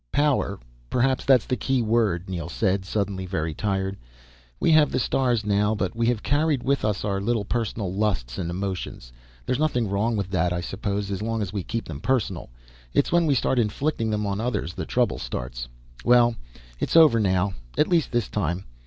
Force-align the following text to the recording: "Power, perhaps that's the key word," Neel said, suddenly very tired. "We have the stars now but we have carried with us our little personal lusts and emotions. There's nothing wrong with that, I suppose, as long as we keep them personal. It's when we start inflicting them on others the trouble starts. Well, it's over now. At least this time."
"Power, 0.11 0.59
perhaps 0.89 1.25
that's 1.25 1.45
the 1.45 1.55
key 1.55 1.83
word," 1.83 2.27
Neel 2.27 2.49
said, 2.49 2.85
suddenly 2.85 3.27
very 3.27 3.53
tired. 3.53 3.97
"We 4.59 4.71
have 4.71 4.89
the 4.89 4.97
stars 4.97 5.45
now 5.45 5.75
but 5.75 5.95
we 5.95 6.07
have 6.07 6.23
carried 6.23 6.63
with 6.63 6.83
us 6.83 7.05
our 7.05 7.21
little 7.21 7.45
personal 7.45 7.93
lusts 7.93 8.39
and 8.39 8.49
emotions. 8.49 9.13
There's 9.45 9.59
nothing 9.59 9.87
wrong 9.87 10.17
with 10.17 10.31
that, 10.31 10.53
I 10.53 10.59
suppose, 10.61 11.11
as 11.11 11.21
long 11.21 11.39
as 11.43 11.53
we 11.53 11.61
keep 11.61 11.85
them 11.85 12.01
personal. 12.01 12.49
It's 12.95 13.11
when 13.11 13.27
we 13.27 13.35
start 13.35 13.59
inflicting 13.59 14.09
them 14.09 14.25
on 14.25 14.41
others 14.41 14.73
the 14.73 14.85
trouble 14.87 15.19
starts. 15.19 15.67
Well, 16.03 16.33
it's 16.79 16.95
over 16.95 17.19
now. 17.19 17.53
At 17.77 17.87
least 17.87 18.11
this 18.11 18.27
time." 18.27 18.65